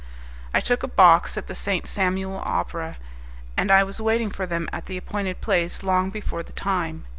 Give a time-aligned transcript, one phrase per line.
[0.51, 1.85] I took a box at the St.
[1.85, 2.97] Samuel Opera,
[3.55, 7.05] and I was waiting for them at the appointed place long before the time.